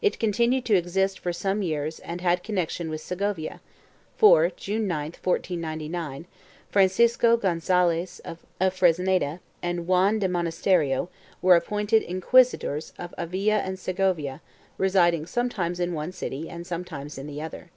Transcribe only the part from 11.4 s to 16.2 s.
were appointed inquisitors of Avila and Segovia, residing sometimes in one